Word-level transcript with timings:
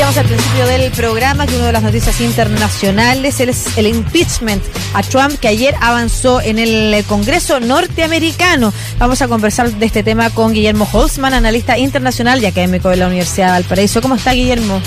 Decíamos 0.00 0.16
al 0.16 0.34
principio 0.34 0.66
del 0.66 0.90
programa 0.92 1.46
que 1.46 1.56
una 1.56 1.66
de 1.66 1.72
las 1.72 1.82
noticias 1.82 2.22
internacionales 2.22 3.38
es 3.38 3.76
el 3.76 3.86
impeachment 3.86 4.62
a 4.94 5.02
Trump 5.02 5.38
que 5.38 5.46
ayer 5.46 5.74
avanzó 5.78 6.40
en 6.40 6.58
el 6.58 7.04
Congreso 7.04 7.60
norteamericano. 7.60 8.72
Vamos 8.98 9.20
a 9.20 9.28
conversar 9.28 9.70
de 9.70 9.84
este 9.84 10.02
tema 10.02 10.30
con 10.30 10.54
Guillermo 10.54 10.88
Holzman, 10.90 11.34
analista 11.34 11.76
internacional 11.76 12.42
y 12.42 12.46
académico 12.46 12.88
de 12.88 12.96
la 12.96 13.08
Universidad 13.08 13.48
de 13.48 13.52
Valparaíso. 13.52 14.00
¿Cómo 14.00 14.14
está 14.14 14.32
Guillermo? 14.32 14.80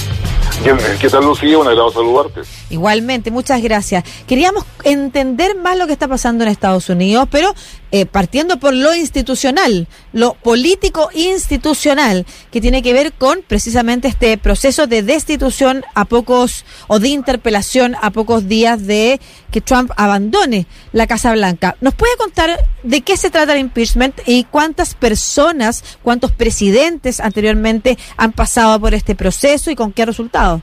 ¿Qué 0.99 1.09
tal, 1.09 1.25
Lucía? 1.25 1.57
Un 1.57 1.67
agrado 1.67 1.91
saludarte. 1.91 2.41
Igualmente, 2.69 3.31
muchas 3.31 3.61
gracias. 3.61 4.03
Queríamos 4.25 4.65
entender 4.83 5.55
más 5.57 5.77
lo 5.77 5.87
que 5.87 5.93
está 5.93 6.07
pasando 6.07 6.43
en 6.43 6.49
Estados 6.49 6.89
Unidos, 6.89 7.27
pero 7.29 7.53
eh, 7.91 8.05
partiendo 8.05 8.57
por 8.57 8.73
lo 8.73 8.95
institucional, 8.95 9.87
lo 10.13 10.35
político 10.35 11.09
institucional, 11.13 12.25
que 12.49 12.61
tiene 12.61 12.81
que 12.81 12.93
ver 12.93 13.13
con 13.13 13.41
precisamente 13.45 14.07
este 14.07 14.37
proceso 14.37 14.87
de 14.87 15.02
destitución 15.05 15.83
a 15.95 16.05
pocos, 16.05 16.65
o 16.87 16.99
de 16.99 17.09
interpelación 17.09 17.95
a 18.01 18.11
pocos 18.11 18.47
días 18.47 18.85
de 18.87 19.19
que 19.51 19.61
Trump 19.61 19.91
abandone 19.97 20.65
la 20.91 21.07
Casa 21.07 21.33
Blanca. 21.33 21.75
¿Nos 21.81 21.93
puede 21.93 22.15
contar 22.17 22.49
de 22.83 23.01
qué 23.01 23.17
se 23.17 23.29
trata 23.29 23.53
el 23.53 23.59
impeachment 23.59 24.19
y 24.25 24.45
cuántas 24.45 24.95
personas, 24.95 25.99
cuántos 26.03 26.31
presidentes 26.31 27.19
anteriormente 27.19 27.97
han 28.17 28.31
pasado 28.31 28.79
por 28.79 28.93
este 28.93 29.15
proceso 29.15 29.71
y 29.71 29.75
con 29.75 29.93
qué 29.93 30.05
resultado? 30.05 30.61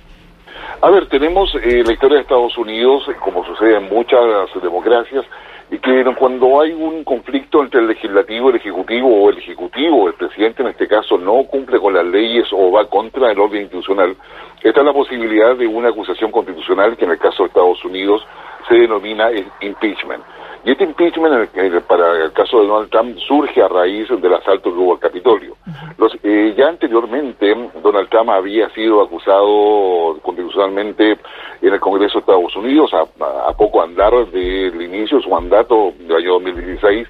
A 0.83 0.89
ver, 0.89 1.09
tenemos 1.09 1.55
eh, 1.63 1.83
la 1.85 1.93
historia 1.93 2.17
de 2.17 2.23
Estados 2.23 2.57
Unidos, 2.57 3.03
como 3.23 3.45
sucede 3.45 3.77
en 3.77 3.85
muchas 3.85 4.21
democracias, 4.63 5.25
y 5.71 5.79
que 5.79 6.05
cuando 6.19 6.61
hay 6.61 6.73
un 6.73 7.05
conflicto 7.05 7.63
entre 7.63 7.81
el 7.81 7.87
legislativo, 7.87 8.51
el 8.51 8.57
ejecutivo 8.57 9.23
o 9.23 9.31
el 9.31 9.39
ejecutivo, 9.39 10.09
el 10.09 10.15
presidente 10.15 10.63
en 10.63 10.69
este 10.69 10.89
caso, 10.89 11.17
no 11.17 11.45
cumple 11.45 11.79
con 11.79 11.95
las 11.95 12.05
leyes 12.05 12.49
o 12.53 12.73
va 12.73 12.89
contra 12.89 13.31
el 13.31 13.39
orden 13.39 13.63
institucional, 13.63 14.17
está 14.63 14.83
la 14.83 14.93
posibilidad 14.93 15.55
de 15.57 15.69
una 15.69 15.91
acusación 15.91 16.33
constitucional 16.33 16.97
que 16.97 17.05
en 17.05 17.13
el 17.13 17.19
caso 17.19 17.45
de 17.45 17.49
Estados 17.49 17.85
Unidos 17.85 18.27
se 18.69 18.75
denomina 18.75 19.31
impeachment. 19.61 20.25
Y 20.63 20.73
este 20.73 20.85
impeachment, 20.85 21.51
para 21.87 22.23
el 22.23 22.33
caso 22.33 22.61
de 22.61 22.67
Donald 22.67 22.91
Trump, 22.91 23.17
surge 23.27 23.63
a 23.63 23.69
raíz 23.69 24.09
del 24.09 24.35
asalto 24.35 24.71
que 24.71 24.79
hubo 24.79 24.93
al 24.93 24.99
Capitolio. 24.99 25.57
Los, 25.97 26.13
eh, 26.23 26.55
ya 26.57 26.69
anteriormente, 26.69 27.55
Donald 27.83 28.11
Trump 28.11 28.29
había 28.29 28.69
sido 28.71 29.01
acusado 29.01 30.19
constitucionalmente 30.21 31.19
en 31.63 31.73
el 31.73 31.81
Congreso 31.81 32.15
de 32.15 32.21
Estados 32.21 32.55
Unidos, 32.57 32.91
a, 32.93 33.49
a 33.49 33.57
poco 33.57 33.83
andar 33.83 34.13
del 34.31 34.83
inicio 34.83 35.17
de 35.17 35.23
su 35.23 35.31
mandato 35.31 35.95
del 35.99 36.17
año 36.17 36.33
2016, 36.35 37.09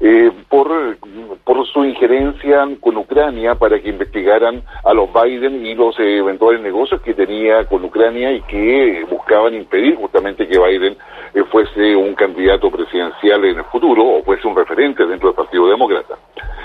eh, 0.00 0.30
por, 0.48 0.68
su 1.72 1.84
injerencia 1.84 2.66
con 2.80 2.96
Ucrania 2.96 3.54
para 3.56 3.80
que 3.80 3.88
investigaran 3.88 4.62
a 4.84 4.94
los 4.94 5.08
Biden 5.12 5.66
y 5.66 5.74
los 5.74 5.98
eventuales 5.98 6.62
negocios 6.62 7.02
que 7.02 7.14
tenía 7.14 7.64
con 7.64 7.84
Ucrania 7.84 8.32
y 8.32 8.40
que 8.42 9.04
buscaban 9.10 9.54
impedir 9.54 9.96
justamente 9.96 10.46
que 10.46 10.58
Biden 10.58 10.96
eh, 11.34 11.42
fuese 11.50 11.94
un 11.96 12.14
candidato 12.14 12.70
presidencial 12.70 13.44
en 13.44 13.58
el 13.58 13.64
futuro 13.64 14.04
o 14.04 14.22
fuese 14.22 14.46
un 14.46 14.56
referente 14.56 15.04
dentro 15.04 15.28
del 15.28 15.36
Partido 15.36 15.68
Demócrata. 15.68 16.16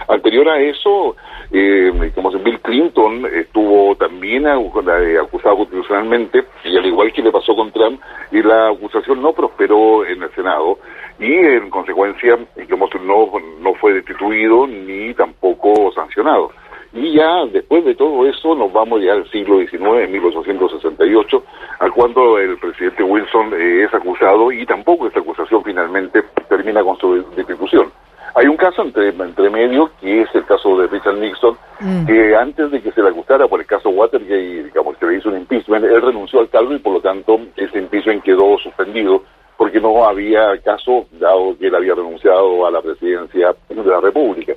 Anterior 0.08 0.49
a 0.49 0.59
eso, 0.59 1.15
eh, 1.52 2.11
como 2.13 2.31
Bill 2.31 2.59
Clinton 2.61 3.25
estuvo 3.33 3.95
también 3.95 4.47
acusado 4.47 5.58
constitucionalmente 5.58 6.43
y 6.63 6.77
al 6.77 6.85
igual 6.85 7.11
que 7.13 7.21
le 7.21 7.31
pasó 7.31 7.55
con 7.55 7.71
Trump, 7.71 8.02
y 8.31 8.41
la 8.41 8.69
acusación 8.69 9.21
no 9.21 9.33
prosperó 9.33 10.05
en 10.05 10.23
el 10.23 10.31
Senado 10.31 10.80
y 11.19 11.33
en 11.33 11.69
consecuencia 11.69 12.37
digamos, 12.55 12.89
no, 13.02 13.12
no 13.59 13.73
fue 13.75 13.94
destituido 13.94 14.67
ni 14.67 15.14
tampoco 15.14 15.92
sancionado. 15.94 16.52
Y 16.94 17.14
ya 17.14 17.45
después 17.52 17.83
de 17.86 17.95
todo 17.95 18.25
eso 18.28 18.53
nos 18.53 18.72
vamos 18.72 19.02
ya 19.02 19.14
al 19.14 19.28
siglo 19.31 19.58
XIX, 19.59 20.05
en 20.05 20.11
1868, 20.11 21.44
al 21.80 21.92
cuando 21.92 22.38
el 22.38 22.58
presidente 22.59 23.02
Wilson 23.02 23.53
eh, 23.53 23.86
es 23.86 23.94
acusado 23.94 24.52
y 24.52 24.64
tampoco 24.66 25.08
esta 25.08 25.20
acusación 25.20 25.64
finalmente 25.64 26.23
termina 26.47 26.83
con 26.83 26.97
su 26.97 27.25
destitución. 27.36 27.92
Hay 28.36 28.48
un 28.48 28.58
caso 28.58 28.82
entre, 28.82 29.10
entre 29.10 29.49
medio, 29.49 29.92
que 29.99 30.21
es 30.21 30.30
el 30.33 30.45
caso 30.45 30.77
de 30.77 30.87
Richard 30.87 31.17
Nixon, 31.17 31.55
mm. 31.80 32.05
que 32.05 32.36
antes 32.36 32.71
de 32.71 32.82
que 32.82 32.92
se 32.92 33.02
le 33.02 33.10
acusara 33.10 33.48
por 33.48 33.60
el 33.60 33.66
caso 33.67 33.89
Watergate, 33.89 34.64
digamos, 34.64 34.98
que 34.98 35.05
le 35.05 35.17
hizo 35.17 35.30
un 35.30 35.37
impeachment, 35.37 35.86
él 35.86 36.02
renunció 36.02 36.39
al 36.39 36.49
cargo 36.49 36.73
y 36.73 36.80
por 36.80 36.93
lo 36.93 37.02
tanto 37.02 37.39
ese 37.55 37.77
impeachment 37.77 38.23
quedó 38.23 38.58
suspendido 38.58 39.23
porque 39.63 39.79
no 39.79 40.05
había 40.05 40.57
caso, 40.61 41.05
dado 41.13 41.57
que 41.57 41.67
él 41.67 41.75
había 41.75 41.95
renunciado 41.95 42.67
a 42.67 42.71
la 42.71 42.81
presidencia 42.81 43.55
de 43.69 43.75
la 43.81 44.01
República. 44.01 44.51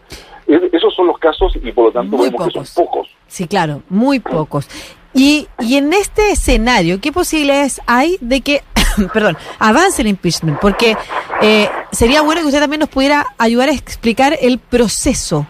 esos 0.49 0.93
son 0.97 1.07
los 1.07 1.17
casos 1.21 1.53
y 1.63 1.71
por 1.71 1.85
lo 1.85 1.93
tanto 1.93 2.19
vemos 2.19 2.45
que 2.45 2.51
son 2.51 2.65
pocos. 2.75 3.09
Sí, 3.29 3.47
claro, 3.47 3.83
muy 3.89 4.19
pocos. 4.19 4.69
Y, 5.15 5.47
y 5.61 5.77
en 5.77 5.93
este 5.93 6.33
escenario, 6.33 7.01
¿qué 7.01 7.13
posibilidades 7.13 7.81
hay 7.87 8.19
de 8.21 8.41
que, 8.41 8.63
perdón, 9.15 9.37
avance 9.61 10.03
el 10.03 10.09
impeachment? 10.09 10.59
Porque 10.59 10.97
eh, 11.41 11.71
sería 11.93 12.23
bueno 12.23 12.41
que 12.41 12.49
usted 12.49 12.59
también 12.59 12.81
nos 12.81 12.89
pudiera 12.89 13.27
ayudar 13.39 13.69
a 13.69 13.75
explicar 13.75 14.37
el 14.41 14.59
proceso 14.59 15.47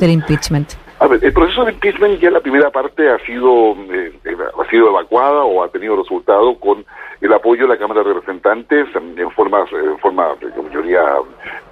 del 0.00 0.10
impeachment. 0.10 0.72
A 0.98 1.06
ver, 1.08 1.22
el 1.22 1.32
proceso 1.32 1.64
de 1.64 1.72
impeachment 1.72 2.20
ya 2.20 2.30
la 2.30 2.40
primera 2.40 2.70
parte 2.70 3.10
ha 3.10 3.18
sido 3.18 3.76
eh, 3.92 4.12
ha 4.24 4.70
sido 4.70 4.88
evacuada 4.88 5.44
o 5.44 5.62
ha 5.62 5.68
tenido 5.68 5.94
resultado 5.94 6.58
con 6.58 6.86
el 7.20 7.32
apoyo 7.34 7.62
de 7.62 7.74
la 7.74 7.78
Cámara 7.78 8.02
de 8.02 8.14
Representantes 8.14 8.88
en 8.94 9.30
forma, 9.32 9.66
forma 10.00 10.34
mayoría 10.62 11.02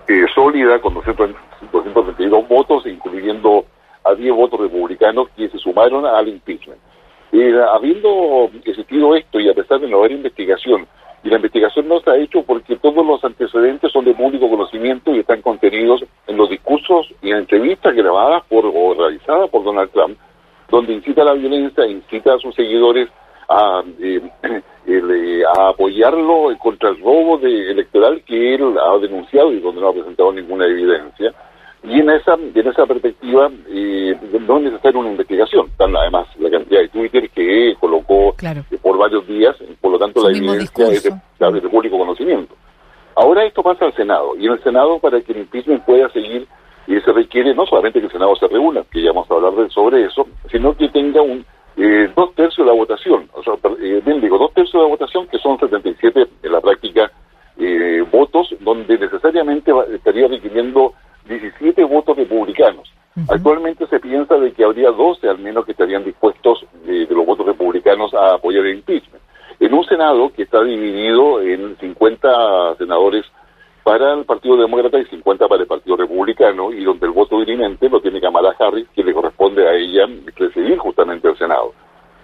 eh, 0.08 0.26
sólida, 0.34 0.78
con 0.80 0.94
222 0.94 2.48
votos, 2.48 2.86
incluyendo 2.86 3.64
a 4.04 4.14
10 4.14 4.34
votos 4.34 4.60
republicanos 4.60 5.28
que 5.34 5.48
se 5.48 5.58
sumaron 5.58 6.04
al 6.04 6.28
impeachment. 6.28 6.80
Eh, 7.32 7.52
habiendo 7.72 8.50
existido 8.64 9.16
esto 9.16 9.40
y 9.40 9.48
a 9.48 9.54
pesar 9.54 9.80
de 9.80 9.88
no 9.88 9.98
haber 9.98 10.12
investigación, 10.12 10.86
y 11.24 11.30
la 11.30 11.36
investigación 11.36 11.88
no 11.88 12.00
se 12.00 12.10
ha 12.10 12.16
hecho 12.16 12.42
porque 12.42 12.76
todos 12.76 13.04
los 13.04 13.24
antecedentes 13.24 13.90
son 13.90 14.04
de 14.04 14.14
público 14.14 14.48
conocimiento 14.48 15.14
y 15.14 15.20
están 15.20 15.40
contenidos 15.40 16.04
en 16.26 16.36
los 16.36 16.50
discursos 16.50 17.08
y 17.22 17.30
en 17.30 17.38
entrevistas 17.38 17.94
grabadas 17.94 18.44
por 18.46 18.66
o 18.66 18.94
realizadas 18.94 19.48
por 19.48 19.64
Donald 19.64 19.90
Trump, 19.90 20.18
donde 20.68 20.92
incita 20.92 21.22
a 21.22 21.26
la 21.26 21.32
violencia, 21.32 21.86
incita 21.86 22.34
a 22.34 22.38
sus 22.38 22.54
seguidores 22.54 23.08
a, 23.48 23.82
eh, 24.00 24.20
a 25.58 25.68
apoyarlo 25.68 26.54
contra 26.58 26.90
el 26.90 27.00
robo 27.00 27.38
de, 27.38 27.70
electoral 27.70 28.22
que 28.26 28.54
él 28.54 28.74
ha 28.78 28.98
denunciado 28.98 29.50
y 29.50 29.60
donde 29.60 29.80
no 29.80 29.88
ha 29.88 29.94
presentado 29.94 30.30
ninguna 30.30 30.66
evidencia. 30.66 31.32
Y 31.84 32.00
en 32.00 32.10
esa, 32.10 32.34
en 32.34 32.66
esa 32.66 32.86
perspectiva 32.86 33.50
eh, 33.68 34.14
no 34.46 34.58
es 34.58 34.64
necesaria 34.64 35.00
una 35.00 35.10
investigación. 35.10 35.70
además 35.78 36.28
la 36.38 36.50
cantidad 36.50 36.80
de 36.80 36.88
Twitter 36.88 37.30
por 38.82 38.98
varios 38.98 39.26
días, 39.26 39.56
por 39.80 39.92
lo 39.92 39.98
tanto 39.98 40.22
la 40.22 40.36
evidencia 40.36 40.88
es 40.88 41.02
de, 41.02 41.68
público 41.68 41.98
conocimiento. 41.98 42.54
Ahora 43.16 43.44
esto 43.44 43.62
pasa 43.62 43.84
al 43.84 43.94
Senado, 43.94 44.36
y 44.36 44.46
en 44.46 44.52
el 44.52 44.62
Senado 44.62 44.98
para 44.98 45.20
que 45.20 45.32
el 45.32 45.38
impeachment 45.38 45.84
pueda 45.84 46.08
seguir, 46.10 46.46
y 46.86 47.00
se 47.00 47.12
requiere 47.12 47.54
no 47.54 47.64
solamente 47.66 48.00
que 48.00 48.06
el 48.06 48.12
Senado 48.12 48.34
se 48.36 48.46
reúna, 48.48 48.82
que 48.90 49.02
ya 49.02 49.12
vamos 49.12 49.30
a 49.30 49.34
hablar 49.34 49.54
de, 49.54 49.70
sobre 49.70 50.04
eso, 50.04 50.26
sino 50.50 50.76
que 50.76 50.88
tenga 50.88 51.22
un 51.22 51.44
eh, 51.76 52.08
dos 52.14 52.32
tercios 52.36 52.64
de 52.64 52.72
la 52.72 52.78
votación, 52.78 53.28
o 53.32 53.42
sea, 53.42 53.54
eh, 53.80 54.00
bien 54.04 54.20
digo, 54.20 54.38
dos 54.38 54.52
tercios 54.54 54.74
de 54.74 54.88
la 54.88 54.94
votación, 54.94 55.26
que 55.26 55.38
son 55.38 55.58
77 55.58 56.28
en 56.44 56.52
la 56.52 56.60
práctica 56.60 57.10
eh, 57.58 58.04
votos, 58.12 58.54
donde 58.60 58.96
necesariamente 58.96 59.72
estaría 59.92 60.28
requiriendo 60.28 60.94
17 61.28 61.82
votos 61.84 62.16
republicanos. 62.16 62.92
Actualmente 63.28 63.86
se 63.86 64.00
piensa 64.00 64.36
de 64.36 64.52
que 64.52 64.64
habría 64.64 64.90
12 64.90 65.28
al 65.28 65.38
menos 65.38 65.64
que 65.64 65.72
estarían 65.72 66.04
dispuestos 66.04 66.66
de 66.84 67.06
los 67.10 67.24
votos 67.24 67.33
a 68.14 68.34
apoyar 68.34 68.64
el 68.66 68.76
impeachment. 68.76 69.22
En 69.60 69.72
un 69.72 69.84
Senado 69.84 70.32
que 70.32 70.42
está 70.42 70.62
dividido 70.62 71.40
en 71.40 71.76
50 71.78 72.76
senadores 72.76 73.24
para 73.84 74.14
el 74.14 74.24
Partido 74.24 74.56
Demócrata 74.56 74.98
y 74.98 75.04
50 75.04 75.46
para 75.46 75.62
el 75.62 75.68
Partido 75.68 75.96
Republicano, 75.96 76.72
y 76.72 76.84
donde 76.84 77.06
el 77.06 77.12
voto 77.12 77.38
dirimente 77.38 77.88
lo 77.88 78.00
tiene 78.00 78.20
Kamala 78.20 78.56
Harris, 78.58 78.88
que 78.94 79.04
le 79.04 79.12
corresponde 79.12 79.68
a 79.68 79.74
ella 79.74 80.08
presidir 80.34 80.78
justamente 80.78 81.28
el 81.28 81.36
Senado. 81.36 81.74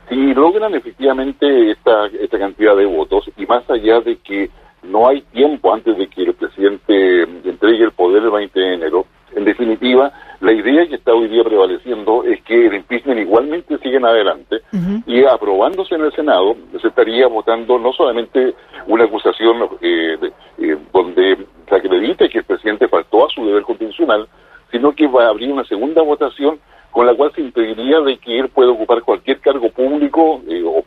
Si 0.09 0.35
logran 0.35 0.75
efectivamente 0.75 1.71
esta, 1.71 2.07
esta 2.07 2.39
cantidad 2.39 2.75
de 2.75 2.87
votos, 2.87 3.31
y 3.37 3.47
más 3.47 3.69
allá 3.71 4.01
de 4.01 4.17
que 4.17 4.51
no 4.83 5.07
hay 5.07 5.21
tiempo 5.21 5.73
antes 5.73 5.97
de 5.97 6.09
que 6.09 6.23
el 6.23 6.35
presidente 6.35 7.23
entregue 7.45 7.85
el 7.85 7.93
poder 7.93 8.23
el 8.23 8.31
20 8.31 8.59
de 8.59 8.75
enero, 8.75 9.05
en 9.37 9.45
definitiva, 9.45 10.13
la 10.41 10.53
idea 10.53 10.87
que 10.87 10.95
está 10.95 11.13
hoy 11.13 11.29
día 11.29 11.45
prevaleciendo 11.45 12.25
es 12.25 12.43
que 12.45 12.67
el 12.67 12.75
impeachment 12.75 13.21
igualmente 13.21 13.77
siga 13.79 14.09
adelante 14.09 14.63
y 15.07 15.23
aprobándose 15.25 15.95
en 15.95 16.03
el 16.03 16.13
Senado 16.13 16.57
se 16.81 16.89
estaría 16.89 17.27
votando 17.27 17.79
no 17.79 17.93
solamente 17.93 18.55
una 18.87 19.05
acusación 19.05 19.69
eh, 19.83 20.19
eh, 20.59 20.77
donde 20.93 21.47
se 21.69 21.75
acredite 21.75 22.31
que 22.31 22.39
el 22.39 22.45
presidente 22.45 22.89
faltó 22.89 23.27
a 23.27 23.31
su 23.31 23.45
deber 23.45 23.65
constitucional, 23.65 24.29
sino 24.71 24.93
que 24.93 25.07
va 25.07 25.27
a 25.27 25.29
abrir 25.29 25.53
una 25.53 25.65
segunda 25.65 26.01
votación 26.01 26.59
con 26.91 27.07
la 27.07 27.15
cual 27.15 27.33
se 27.35 27.43
impediría 27.43 28.01
de 28.01 28.17
que 28.17 28.39
él 28.39 28.49
pueda 28.49 28.71
ocupar 28.71 29.03
cualquier 29.03 29.41
cargo 29.41 29.71
público 29.71 30.41
eh, 30.49 30.63
o 30.65 30.83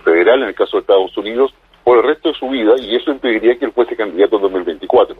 federal 0.00 0.42
en 0.42 0.48
el 0.48 0.54
caso 0.54 0.78
de 0.78 0.80
Estados 0.80 1.16
Unidos 1.18 1.54
por 1.84 1.98
el 1.98 2.04
resto 2.04 2.30
de 2.30 2.34
su 2.34 2.48
vida 2.48 2.72
y 2.78 2.96
eso 2.96 3.10
impediría 3.10 3.58
que 3.58 3.66
él 3.66 3.72
fuese 3.72 3.94
candidato 3.94 4.36
en 4.36 4.42
2024 4.42 5.16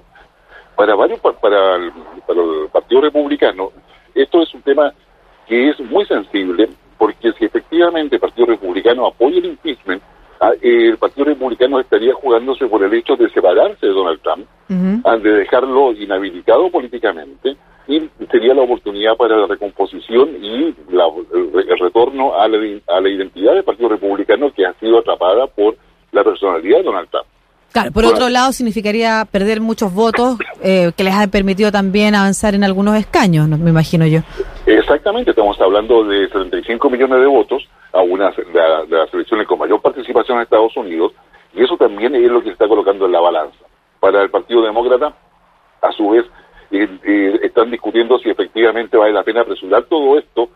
para 0.77 0.95
varios 0.95 1.21
para 1.21 1.77
el, 1.77 1.93
para 2.27 2.41
el 2.41 2.69
Partido 2.71 3.01
Republicano 3.01 3.73
esto 4.15 4.43
es 4.43 4.53
un 4.55 4.63
tema 4.63 4.93
que 5.47 5.71
es 5.71 5.81
muy 5.81 6.05
sensible 6.07 6.69
porque 6.99 7.33
si 7.33 7.45
efectivamente 7.45 8.17
el 8.17 8.21
Partido 8.21 8.47
Republicano 8.47 9.07
apoya 9.07 9.39
el 9.39 9.45
impeachment, 9.45 10.03
ah, 10.41 10.53
el 10.61 10.97
Partido 10.97 11.27
Republicano 11.27 11.79
estaría 11.79 12.15
jugándose 12.15 12.67
por 12.67 12.83
el 12.83 12.93
hecho 12.95 13.17
de 13.17 13.29
separarse 13.31 13.87
de 13.87 13.93
Donald 13.93 14.21
Trump, 14.23 14.47
uh 14.71 15.19
de 15.21 15.31
dejarlo 15.33 15.93
inhabilitado 15.93 16.71
políticamente, 16.71 17.57
y 17.87 18.09
sería 18.31 18.55
la 18.55 18.63
oportunidad 18.63 19.17
para 19.17 19.37
la 19.37 19.47
recomposición 19.47 20.31
y 20.43 20.75
el, 20.89 21.79
retorno 21.79 22.35
a 22.35 22.49
la, 22.49 22.59
a 22.89 23.01
la 23.01 23.09
identidad 23.09 23.55
del 23.55 23.65
Partido 23.65 23.91
Republicano 23.91 24.53
que 24.53 24.67
ha 24.67 24.73
sido 24.75 24.99
atrapada 24.99 25.47
por 25.47 25.77
la 26.11 26.25
personalidad 26.25 26.79
de 26.79 26.85
Donald 26.85 27.09
Trump. 27.11 27.27
Claro, 27.77 27.93
por 27.93 28.07
otro 28.07 28.31
lado 28.31 28.53
significaría 28.53 29.27
perder 29.31 29.61
muchos 29.61 29.93
votos 29.93 30.39
eh, 30.63 30.93
que 30.97 31.05
les 31.05 31.13
ha 31.13 31.27
permitido 31.27 31.71
también 31.71 32.15
avanzar 32.15 32.55
en 32.55 32.65
algunos 32.65 32.97
escaños, 32.97 33.47
me 33.49 33.69
imagino 33.69 34.07
yo. 34.07 34.21
Exactamente, 34.65 35.33
estamos 35.33 35.61
hablando 35.61 36.03
de 36.05 36.27
75 36.29 36.89
millones 36.89 37.21
de 37.21 37.27
votos 37.27 37.69
a 37.93 38.01
una 38.01 38.31
de, 38.31 38.45
las 38.89 39.13
elecciones 39.13 39.47
con 39.47 39.59
mayor 39.59 39.83
participación 39.83 40.39
en 40.39 40.45
Estados 40.45 40.75
Unidos 40.75 41.13
y 41.53 41.65
eso 41.65 41.77
también 41.77 42.15
es 42.15 42.31
lo 42.31 42.41
que 42.41 42.47
se 42.47 42.53
está 42.53 42.67
colocando 42.67 43.05
en 43.05 43.13
la 43.13 43.21
balanza. 43.21 43.59
Para 44.01 44.23
el 44.23 44.31
Partido 44.31 44.63
Demócrata, 44.63 45.15
a 45.83 45.93
su 45.93 46.09
vez, 46.09 46.25
eh, 46.71 46.89
eh, 47.05 47.41
están 47.43 47.71
discutiendo 47.71 48.19
si 48.21 48.31
efectivamente 48.31 48.97
vale 48.97 49.13
la 49.13 49.23
pena 49.23 49.43
apresurar 49.43 49.83
todo 49.83 50.17
esto 50.17 50.49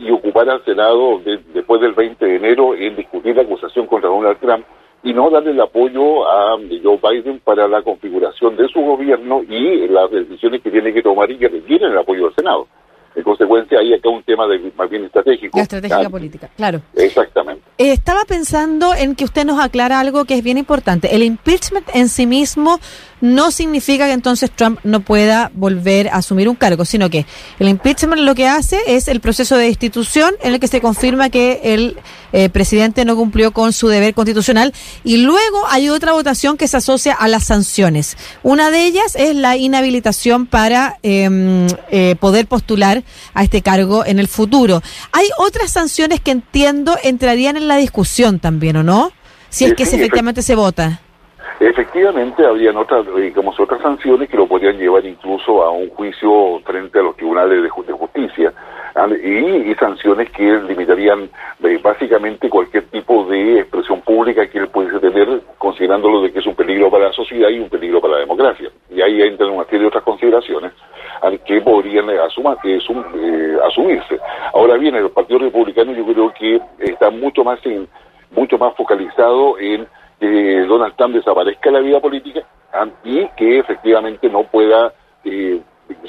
y 0.00 0.10
ocupar 0.10 0.48
al 0.48 0.64
Senado 0.64 1.20
después 1.52 1.82
del 1.82 1.92
20 1.92 2.24
de 2.24 2.36
enero 2.36 2.74
en 2.74 2.96
discutir 2.96 3.36
la 3.36 3.42
acusación 3.42 3.86
contra 3.86 4.08
Donald 4.08 4.38
Trump 4.40 4.64
y 5.02 5.12
no 5.12 5.30
darle 5.30 5.50
el 5.50 5.60
apoyo 5.60 6.28
a 6.28 6.56
Joe 6.82 7.00
Biden 7.02 7.40
para 7.40 7.66
la 7.66 7.82
configuración 7.82 8.56
de 8.56 8.68
su 8.68 8.80
gobierno 8.80 9.42
y 9.48 9.88
las 9.88 10.10
decisiones 10.10 10.62
que 10.62 10.70
tiene 10.70 10.92
que 10.92 11.02
tomar 11.02 11.30
y 11.30 11.38
que 11.38 11.48
requieren 11.48 11.92
el 11.92 11.98
apoyo 11.98 12.26
del 12.26 12.34
Senado. 12.34 12.68
En 13.14 13.22
consecuencia, 13.24 13.78
hay 13.78 13.92
acá 13.92 14.08
un 14.08 14.22
tema 14.22 14.46
de, 14.46 14.72
más 14.74 14.88
bien 14.88 15.04
estratégico. 15.04 15.58
La 15.58 15.64
estrategia 15.64 16.08
política, 16.08 16.48
claro. 16.56 16.80
Exactamente. 16.94 17.41
Estaba 17.90 18.24
pensando 18.24 18.94
en 18.94 19.16
que 19.16 19.24
usted 19.24 19.44
nos 19.44 19.60
aclara 19.60 19.98
algo 19.98 20.24
que 20.24 20.36
es 20.36 20.44
bien 20.44 20.58
importante. 20.58 21.14
El 21.14 21.22
impeachment 21.22 21.86
en 21.94 22.08
sí 22.08 22.26
mismo 22.26 22.78
no 23.22 23.52
significa 23.52 24.06
que 24.06 24.12
entonces 24.12 24.50
Trump 24.50 24.80
no 24.82 25.00
pueda 25.00 25.50
volver 25.54 26.08
a 26.08 26.16
asumir 26.16 26.48
un 26.48 26.56
cargo, 26.56 26.84
sino 26.84 27.08
que 27.08 27.24
el 27.60 27.68
impeachment 27.68 28.20
lo 28.22 28.34
que 28.34 28.48
hace 28.48 28.80
es 28.88 29.06
el 29.06 29.20
proceso 29.20 29.56
de 29.56 29.66
destitución 29.66 30.34
en 30.42 30.54
el 30.54 30.60
que 30.60 30.66
se 30.66 30.80
confirma 30.80 31.30
que 31.30 31.60
el 31.62 31.96
eh, 32.32 32.48
presidente 32.48 33.04
no 33.04 33.14
cumplió 33.14 33.52
con 33.52 33.72
su 33.72 33.86
deber 33.86 34.12
constitucional 34.14 34.74
y 35.04 35.18
luego 35.18 35.62
hay 35.68 35.88
otra 35.88 36.12
votación 36.12 36.56
que 36.56 36.66
se 36.66 36.78
asocia 36.78 37.14
a 37.14 37.28
las 37.28 37.44
sanciones. 37.44 38.16
Una 38.42 38.70
de 38.70 38.86
ellas 38.86 39.14
es 39.14 39.36
la 39.36 39.56
inhabilitación 39.56 40.46
para 40.46 40.98
em, 41.04 41.68
eh, 41.90 42.16
poder 42.18 42.48
postular 42.48 43.04
a 43.34 43.44
este 43.44 43.62
cargo 43.62 44.04
en 44.04 44.18
el 44.18 44.26
futuro. 44.26 44.82
Hay 45.12 45.28
otras 45.38 45.70
sanciones 45.70 46.20
que 46.20 46.32
entiendo 46.32 46.96
entrarían 47.04 47.56
en 47.56 47.68
la 47.68 47.71
discusión 47.76 48.38
también, 48.38 48.76
¿o 48.76 48.82
no? 48.82 49.10
Si 49.48 49.64
es 49.64 49.74
que 49.74 49.82
efectivamente 49.82 50.42
se 50.42 50.54
vota. 50.54 51.00
Efectivamente, 51.60 52.44
habrían 52.44 52.76
otras, 52.76 53.06
digamos, 53.14 53.58
otras 53.60 53.80
sanciones 53.80 54.28
que 54.28 54.36
lo 54.36 54.48
podrían 54.48 54.78
llevar 54.78 55.04
incluso 55.06 55.62
a 55.62 55.70
un 55.70 55.90
juicio 55.90 56.60
frente 56.64 56.98
a 56.98 57.02
los 57.02 57.16
tribunales 57.16 57.62
de, 57.62 57.68
justicia 57.68 58.52
¿ah? 58.96 59.06
y, 59.06 59.72
sanciones 59.76 60.30
que 60.30 60.42
limitarían 60.42 61.30
eh, 61.62 61.78
básicamente 61.80 62.48
cualquier 62.48 62.84
tipo 62.86 63.24
de 63.26 63.60
expresión 63.60 64.00
pública 64.00 64.48
que 64.48 64.58
él 64.58 64.68
pudiese 64.68 64.98
tener, 64.98 65.40
considerándolo 65.58 66.22
de 66.22 66.32
que 66.32 66.40
es 66.40 66.46
un 66.46 66.56
peligro 66.56 66.90
para 66.90 67.06
la 67.06 67.12
sociedad 67.12 67.48
y 67.48 67.60
un 67.60 67.68
peligro 67.68 68.00
para 68.00 68.14
la 68.14 68.20
democracia. 68.20 68.68
Y 68.90 69.00
ahí 69.00 69.22
entran 69.22 69.50
una 69.50 69.64
serie 69.64 69.82
de 69.82 69.86
otras 69.86 70.02
consideraciones. 70.02 70.72
Que 71.44 71.60
podrían 71.60 72.10
eh, 72.10 72.16
eh, 72.16 73.58
asumirse. 73.66 74.20
Ahora 74.52 74.76
bien, 74.76 74.94
el 74.96 75.10
Partido 75.10 75.38
Republicano 75.38 75.92
yo 75.92 76.04
creo 76.04 76.32
que 76.34 76.60
está 76.78 77.10
mucho 77.10 77.44
más 77.44 77.64
en, 77.64 77.88
mucho 78.32 78.58
más 78.58 78.74
focalizado 78.74 79.58
en 79.58 79.86
que 80.18 80.60
Donald 80.66 80.94
Trump 80.96 81.14
desaparezca 81.14 81.70
de 81.70 81.72
la 81.72 81.80
vida 81.80 82.00
política 82.00 82.42
y 83.04 83.26
que 83.36 83.58
efectivamente 83.58 84.28
no 84.28 84.44
pueda 84.44 84.92
eh, 85.24 85.60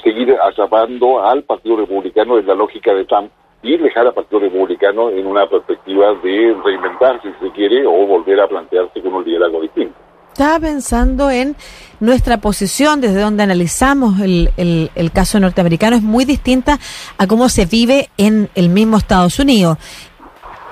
seguir 0.02 0.36
atrapando 0.42 1.22
al 1.22 1.42
Partido 1.42 1.76
Republicano 1.76 2.38
en 2.38 2.46
la 2.46 2.54
lógica 2.54 2.94
de 2.94 3.04
Trump 3.04 3.30
y 3.62 3.76
dejar 3.76 4.06
al 4.06 4.14
Partido 4.14 4.40
Republicano 4.40 5.10
en 5.10 5.26
una 5.26 5.46
perspectiva 5.46 6.14
de 6.22 6.56
reinventarse, 6.64 7.32
si 7.32 7.46
se 7.46 7.52
quiere, 7.52 7.86
o 7.86 8.06
volver 8.06 8.40
a 8.40 8.48
plantearse 8.48 9.00
con 9.00 9.14
un 9.14 9.24
liderazgo 9.24 9.60
distinto. 9.62 9.94
Estaba 10.34 10.58
pensando 10.58 11.30
en 11.30 11.54
nuestra 12.00 12.38
posición 12.38 13.00
desde 13.00 13.20
donde 13.20 13.44
analizamos 13.44 14.20
el, 14.20 14.50
el, 14.56 15.12
caso 15.12 15.38
norteamericano, 15.38 15.94
es 15.94 16.02
muy 16.02 16.24
distinta 16.24 16.80
a 17.18 17.28
cómo 17.28 17.48
se 17.48 17.66
vive 17.66 18.10
en 18.16 18.50
el 18.56 18.68
mismo 18.68 18.96
Estados 18.96 19.38
Unidos. 19.38 19.78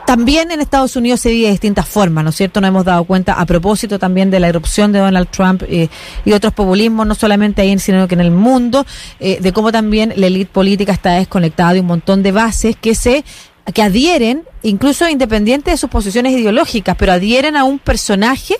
También 0.04 0.50
en 0.50 0.60
Estados 0.60 0.96
Unidos 0.96 1.20
se 1.20 1.30
vive 1.30 1.44
de 1.44 1.52
distintas 1.52 1.88
formas, 1.88 2.24
¿no 2.24 2.30
es 2.30 2.36
cierto? 2.36 2.60
Nos 2.60 2.70
hemos 2.70 2.84
dado 2.84 3.04
cuenta 3.04 3.34
a 3.34 3.46
propósito 3.46 4.00
también 4.00 4.32
de 4.32 4.40
la 4.40 4.48
erupción 4.48 4.90
de 4.90 4.98
Donald 4.98 5.28
Trump 5.28 5.62
eh, 5.68 5.88
y 6.24 6.32
otros 6.32 6.52
populismos, 6.52 7.06
no 7.06 7.14
solamente 7.14 7.62
ahí, 7.62 7.78
sino 7.78 8.08
que 8.08 8.16
en 8.16 8.20
el 8.20 8.32
mundo, 8.32 8.84
eh, 9.20 9.38
de 9.40 9.52
cómo 9.52 9.70
también 9.70 10.12
la 10.16 10.26
élite 10.26 10.50
política 10.50 10.90
está 10.90 11.12
desconectada 11.12 11.74
de 11.74 11.80
un 11.82 11.86
montón 11.86 12.24
de 12.24 12.32
bases 12.32 12.74
que 12.74 12.96
se 12.96 13.24
que 13.72 13.80
adhieren, 13.80 14.42
incluso 14.64 15.08
independiente 15.08 15.70
de 15.70 15.76
sus 15.76 15.88
posiciones 15.88 16.32
ideológicas, 16.32 16.96
pero 16.98 17.12
adhieren 17.12 17.56
a 17.56 17.62
un 17.62 17.78
personaje 17.78 18.56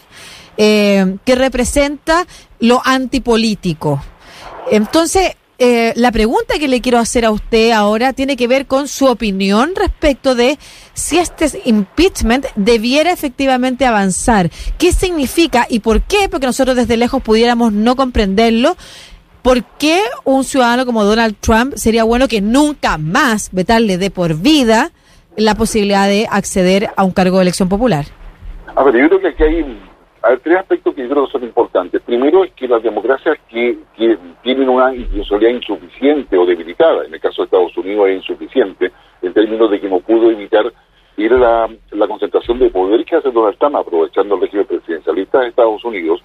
eh, 0.56 1.16
que 1.24 1.34
representa 1.34 2.26
lo 2.60 2.80
antipolítico. 2.84 4.02
Entonces, 4.70 5.36
eh, 5.64 5.92
la 5.94 6.10
pregunta 6.10 6.58
que 6.58 6.66
le 6.66 6.80
quiero 6.80 6.98
hacer 6.98 7.24
a 7.24 7.30
usted 7.30 7.70
ahora 7.70 8.12
tiene 8.12 8.36
que 8.36 8.48
ver 8.48 8.66
con 8.66 8.88
su 8.88 9.06
opinión 9.06 9.74
respecto 9.76 10.34
de 10.34 10.58
si 10.92 11.18
este 11.18 11.46
impeachment 11.64 12.46
debiera 12.56 13.12
efectivamente 13.12 13.86
avanzar. 13.86 14.50
¿Qué 14.76 14.92
significa 14.92 15.66
y 15.68 15.78
por 15.78 16.02
qué? 16.02 16.28
Porque 16.28 16.46
nosotros 16.46 16.74
desde 16.74 16.96
lejos 16.96 17.22
pudiéramos 17.22 17.72
no 17.72 17.94
comprenderlo. 17.94 18.76
¿Por 19.42 19.62
qué 19.62 20.00
un 20.24 20.42
ciudadano 20.42 20.84
como 20.84 21.04
Donald 21.04 21.36
Trump 21.38 21.74
sería 21.76 22.02
bueno 22.02 22.26
que 22.26 22.40
nunca 22.40 22.98
más 22.98 23.50
vetarle 23.52 23.98
de 23.98 24.10
por 24.10 24.34
vida 24.34 24.90
la 25.36 25.54
posibilidad 25.54 26.08
de 26.08 26.26
acceder 26.28 26.90
a 26.96 27.04
un 27.04 27.12
cargo 27.12 27.36
de 27.36 27.42
elección 27.42 27.68
popular? 27.68 28.06
A 28.74 28.82
ver, 28.82 28.96
yo 28.96 29.08
creo 29.08 29.20
que 29.20 29.28
aquí 29.28 29.42
hay 29.44 29.62
hay 30.22 30.36
tres 30.38 30.58
aspectos 30.58 30.94
que 30.94 31.02
yo 31.02 31.08
creo 31.08 31.26
que 31.26 31.32
son 31.32 31.42
importantes. 31.42 32.00
Primero 32.02 32.44
es 32.44 32.52
que 32.52 32.68
las 32.68 32.82
democracias 32.82 33.38
que, 33.48 33.78
tienen 34.42 34.68
una 34.68 34.94
institucionalidad 34.94 35.54
insuficiente 35.54 36.36
o 36.36 36.46
debilitada, 36.46 37.04
en 37.04 37.14
el 37.14 37.20
caso 37.20 37.42
de 37.42 37.46
Estados 37.46 37.76
Unidos 37.76 38.08
es 38.08 38.16
insuficiente, 38.16 38.92
en 39.22 39.32
términos 39.32 39.70
de 39.70 39.80
que 39.80 39.88
no 39.88 40.00
pudo 40.00 40.30
evitar 40.30 40.72
ir 41.16 41.32
a 41.34 41.68
la, 41.90 42.06
concentración 42.06 42.58
de 42.58 42.70
poder 42.70 43.04
que 43.04 43.16
hace 43.16 43.30
Donald 43.30 43.58
Trump, 43.58 43.76
aprovechando 43.76 44.34
el 44.34 44.42
régimen 44.42 44.66
presidencialista 44.66 45.40
de 45.40 45.48
Estados 45.48 45.84
Unidos, 45.84 46.22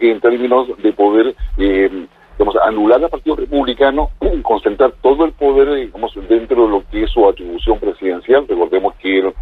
en 0.00 0.20
términos 0.20 0.68
de 0.82 0.92
poder 0.92 1.34
eh, 1.58 2.06
digamos, 2.38 2.56
anular 2.62 3.02
al 3.02 3.10
Partido 3.10 3.36
Republicano, 3.36 4.10
concentrar 4.42 4.92
todo 5.00 5.24
el 5.24 5.32
poder 5.32 5.74
digamos, 5.74 6.12
dentro 6.28 6.64
de 6.64 6.68
lo 6.68 6.84
que 6.90 7.04
es 7.04 7.10
su 7.10 7.26
atribución 7.26 7.78
presidencial. 7.78 8.46
Recordemos 8.46 8.94
que 8.96 9.32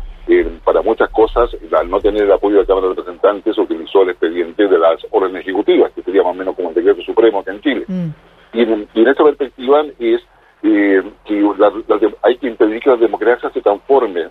para 0.64 0.82
muchas 0.82 1.10
cosas, 1.10 1.50
al 1.72 1.90
no 1.90 2.00
tener 2.00 2.22
el 2.22 2.32
apoyo 2.32 2.56
de 2.56 2.62
la 2.62 2.66
Cámara 2.66 2.88
de 2.88 2.94
Representantes, 2.94 3.58
utilizó 3.58 4.02
el 4.02 4.10
expediente 4.10 4.68
de 4.68 4.78
las 4.78 5.04
órdenes 5.10 5.42
ejecutivas, 5.42 5.92
que 5.92 6.02
sería 6.02 6.22
más 6.22 6.32
o 6.32 6.38
menos 6.38 6.56
como 6.56 6.68
el 6.68 6.74
decreto 6.74 7.02
supremo 7.02 7.40
acá 7.40 7.52
en 7.52 7.60
Chile. 7.60 7.84
Mm. 7.86 8.08
Y, 8.52 8.62
en, 8.62 8.88
esta 8.94 9.24
perspectiva 9.24 9.84
es 9.98 10.20
eh, 10.62 11.02
que 11.24 11.44
hay 12.22 12.36
que 12.36 12.46
impedir 12.46 12.80
que 12.80 12.90
la 12.90 12.96
democracia 12.96 13.50
se 13.50 13.60
transforme 13.60 14.28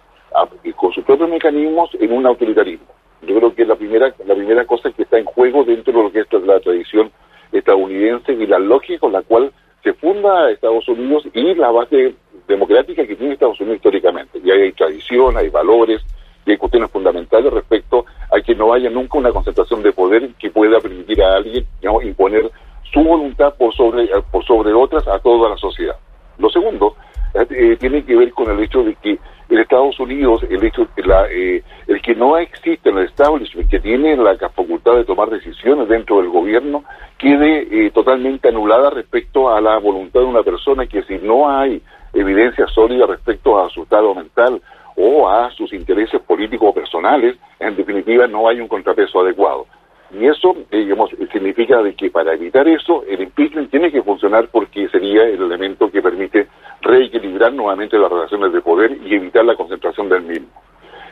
con 0.76 0.94
sus 0.94 1.04
propios 1.04 1.30
mecanismos 1.30 1.90
en 2.00 2.12
un 2.12 2.26
autoritarismo. 2.26 2.88
Yo 3.22 3.36
creo 3.36 3.54
que 3.54 3.66
la 3.66 3.76
primera, 3.76 4.14
la 4.26 4.36
primera 4.36 4.66
cosa 4.66 4.92
que 4.92 5.04
está 5.04 5.18
en 5.18 5.26
juego 5.26 5.64
dentro 5.64 5.94
de 5.94 6.04
lo 6.04 6.12
que 6.12 6.20
es 6.22 6.28
la 6.46 6.60
tradición 6.60 7.12
estadounidense 7.52 8.34
y 8.34 8.46
la 8.46 8.60
lógica 8.60 9.00
con 9.00 9.12
la 9.12 9.22
cual 9.24 9.52
se 9.84 9.94
funda 9.94 10.52
Estados 10.52 10.88
Unidos 10.88 11.24
y 11.34 11.56
la 11.56 11.72
base 11.72 12.16
democrática 12.50 13.06
que 13.06 13.16
tiene 13.16 13.34
Estados 13.34 13.60
Unidos 13.62 13.78
históricamente. 13.78 14.42
Y 14.44 14.52
hay 14.52 14.72
tradición, 14.74 15.38
hay 15.38 15.50
valores, 15.50 16.02
y 16.46 16.52
hay 16.52 16.58
cuestiones 16.58 16.90
fundamentales 16.90 17.54
respecto 17.54 18.06
a 18.32 18.42
que 18.42 18.56
no 18.56 18.74
haya 18.74 18.90
nunca 18.90 19.18
una 19.18 19.32
concentración 19.32 19.84
de 19.84 19.92
poder 19.92 20.30
que 20.40 20.50
pueda 20.50 20.80
permitir 20.80 21.22
a 21.22 21.36
alguien 21.36 21.66
imponer 22.04 22.50
su 22.92 23.02
voluntad 23.02 23.54
por 23.56 23.74
sobre, 23.76 24.08
por 24.32 24.44
sobre 24.46 24.74
otras 24.74 25.08
a 25.08 25.20
toda 25.20 25.50
la 25.50 25.58
sociedad. 25.58 25.96
Lo 26.40 26.50
segundo 26.50 26.96
eh, 27.34 27.78
tiene 27.80 28.04
que 28.04 28.16
ver 28.16 28.32
con 28.32 28.50
el 28.50 28.64
hecho 28.64 28.84
de 28.84 28.96
que 28.96 29.20
en 29.50 29.60
Estados 29.60 30.00
Unidos 30.00 30.44
el 30.50 30.64
hecho 30.64 30.88
la, 30.98 31.28
eh, 31.30 31.64
el 31.88 32.02
que 32.02 32.16
no 32.16 32.38
existe 32.38 32.90
en 32.90 32.98
el 32.98 33.06
establishment 33.06 33.70
que 33.70 33.80
tiene 33.80 34.16
la 34.16 34.38
facultad 34.38 34.96
de 34.96 35.06
tomar 35.06 35.30
decisiones 35.30 35.88
dentro 35.88 36.18
del 36.18 36.30
gobierno 36.30 36.84
quede 37.18 37.90
totalmente 37.92 38.50
anulada 38.50 38.90
respecto 38.92 39.50
a 39.50 39.60
la 39.60 39.78
voluntad 39.80 40.22
de 40.22 40.26
una 40.26 40.44
persona 40.44 40.86
que 40.86 41.04
si 41.04 41.18
no 41.18 41.50
hay 41.50 41.82
evidencia 42.14 42.68
sólida 42.68 43.06
respecto 43.06 43.60
a 43.60 43.70
su 43.70 43.84
estado 43.84 44.14
mental 44.16 44.62
o 44.96 45.30
a 45.30 45.50
sus 45.52 45.72
intereses 45.74 46.22
políticos 46.22 46.70
o 46.70 46.74
personales, 46.74 47.38
en 47.60 47.76
definitiva 47.76 48.28
no 48.28 48.50
hay 48.50 48.60
un 48.60 48.68
contrapeso 48.68 49.22
adecuado. 49.22 49.66
Y 50.12 50.26
eso, 50.26 50.56
digamos, 50.72 51.12
significa 51.32 51.84
de 51.84 51.94
que 51.94 52.10
para 52.10 52.34
evitar 52.34 52.68
eso, 52.68 53.04
el 53.08 53.22
impeachment 53.22 53.70
tiene 53.70 53.92
que 53.92 54.02
funcionar 54.02 54.50
porque 54.52 54.88
sería 54.90 55.24
el 55.24 55.42
elemento 55.42 55.92
que 55.92 56.02
permite 56.02 56.48
reequilibrar 56.82 57.54
nuevamente 57.54 57.98
las 57.98 58.12
relaciones 58.12 58.52
de 58.52 58.62
poder 58.62 58.98
y 59.06 59.14
evitar 59.14 59.46
la 59.46 59.56
concentración 59.56 60.10
del 60.10 60.24
mismo. 60.24 60.48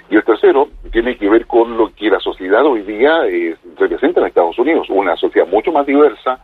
Y 0.09 0.15
el 0.15 0.23
tercero 0.23 0.69
tiene 0.91 1.15
que 1.17 1.29
ver 1.29 1.45
con 1.45 1.77
lo 1.77 1.93
que 1.93 2.09
la 2.09 2.19
sociedad 2.19 2.65
hoy 2.65 2.81
día 2.81 3.27
eh, 3.27 3.55
representa 3.77 4.21
en 4.21 4.27
Estados 4.27 4.57
Unidos, 4.57 4.87
una 4.89 5.15
sociedad 5.15 5.47
mucho 5.47 5.71
más 5.71 5.85
diversa. 5.85 6.39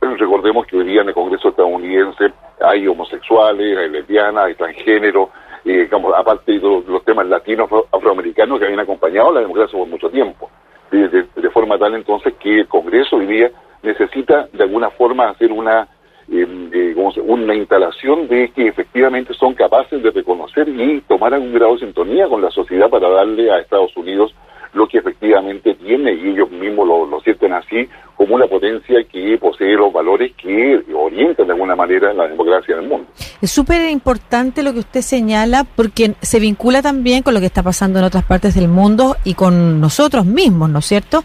Recordemos 0.00 0.66
que 0.66 0.78
hoy 0.78 0.84
día 0.84 1.02
en 1.02 1.08
el 1.08 1.14
Congreso 1.14 1.48
estadounidense 1.48 2.32
hay 2.60 2.86
homosexuales, 2.86 3.76
hay 3.76 3.90
lesbianas, 3.90 4.46
hay 4.46 4.54
transgénero, 4.54 5.30
eh, 5.64 5.90
aparte 6.16 6.52
de 6.52 6.60
los, 6.60 7.04
temas 7.04 7.26
latinos 7.26 7.68
afroamericanos 7.92 8.58
que 8.58 8.64
habían 8.64 8.80
acompañado 8.80 9.32
la 9.32 9.40
democracia 9.40 9.78
por 9.78 9.88
mucho 9.88 10.08
tiempo 10.08 10.48
de, 10.90 11.50
forma 11.50 11.78
tal 11.78 11.94
entonces 11.94 12.34
que 12.40 12.60
el 12.60 12.68
Congreso 12.68 13.16
hoy 13.16 13.26
día 13.26 13.50
necesita 13.82 14.48
de 14.52 14.62
alguna 14.64 14.90
forma 14.90 15.28
hacer 15.28 15.52
una 15.52 15.88
em, 16.30 16.70
eh, 16.72 16.94
una 17.24 17.54
instalación 17.54 18.28
de 18.28 18.50
que 18.50 18.68
efectivamente 18.68 19.32
son 19.34 19.54
capaces 19.54 20.02
de 20.02 20.10
reconocer 20.10 20.68
y 20.68 21.00
tomar 21.02 21.34
algún 21.34 21.52
grado 21.52 21.74
de 21.74 21.86
sintonía 21.86 22.28
con 22.28 22.42
la 22.42 22.50
sociedad 22.50 22.90
para 22.90 23.08
darle 23.08 23.50
a 23.50 23.58
Estados 23.58 23.96
Unidos 23.96 24.34
lo 24.74 24.86
que 24.86 24.98
efectivamente 24.98 25.74
tiene 25.74 26.12
y 26.12 26.28
ellos 26.28 26.50
mismos 26.50 26.86
lo, 26.86 27.06
lo 27.06 27.20
sienten 27.20 27.52
así 27.52 27.88
como 28.18 28.34
una 28.34 28.48
potencia 28.48 28.96
que 29.10 29.38
posee 29.40 29.74
los 29.74 29.92
valores 29.92 30.32
que 30.36 30.82
orientan 30.92 31.46
de 31.46 31.52
alguna 31.52 31.76
manera 31.76 32.12
la 32.12 32.26
democracia 32.26 32.74
en 32.74 32.82
el 32.82 32.88
mundo. 32.88 33.06
Es 33.40 33.52
súper 33.52 33.88
importante 33.88 34.64
lo 34.64 34.72
que 34.72 34.80
usted 34.80 35.02
señala 35.02 35.62
porque 35.62 36.14
se 36.20 36.40
vincula 36.40 36.82
también 36.82 37.22
con 37.22 37.32
lo 37.32 37.38
que 37.38 37.46
está 37.46 37.62
pasando 37.62 38.00
en 38.00 38.04
otras 38.04 38.24
partes 38.24 38.56
del 38.56 38.66
mundo 38.66 39.16
y 39.22 39.34
con 39.34 39.80
nosotros 39.80 40.26
mismos, 40.26 40.68
¿no 40.68 40.80
es 40.80 40.86
cierto? 40.86 41.22